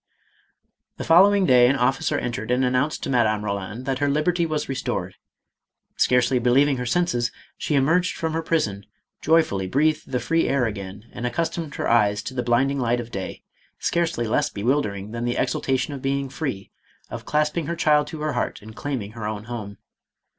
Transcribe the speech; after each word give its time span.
The 0.97 1.03
following 1.03 1.45
day 1.45 1.67
an 1.69 1.75
officer 1.75 2.17
entered 2.17 2.49
and 2.49 2.65
announced 2.65 3.03
to 3.03 3.09
Madame 3.11 3.43
Koland, 3.43 3.85
that 3.85 3.99
her 3.99 4.09
liberty 4.09 4.47
was 4.47 4.67
restored. 4.67 5.13
Scarcely 5.95 6.39
believing 6.39 6.77
her 6.77 6.87
senses 6.87 7.31
she 7.55 7.75
emerged 7.75 8.15
from 8.17 8.33
her 8.33 8.41
prison, 8.41 8.87
joyfully 9.21 9.67
breathed' 9.67 10.09
the 10.11 10.19
free 10.19 10.47
air 10.47 10.65
again 10.65 11.03
and 11.13 11.27
ac 11.27 11.35
customed 11.35 11.75
her 11.75 11.87
eyes 11.87 12.23
to 12.23 12.33
the 12.33 12.41
blinding 12.41 12.79
light 12.79 12.99
of 12.99 13.11
day, 13.11 13.43
scarcely 13.77 14.25
less 14.25 14.49
bewildering 14.49 15.11
than 15.11 15.23
the 15.23 15.37
exultation 15.37 15.93
of 15.93 16.01
being 16.01 16.29
free, 16.29 16.71
of 17.11 17.25
clasping 17.25 17.67
her 17.67 17.75
child 17.75 18.07
to 18.07 18.21
her 18.21 18.33
heart 18.33 18.59
and 18.63 18.75
claiming 18.75 19.11
her 19.11 19.27
own 19.27 19.43
home. 19.43 19.77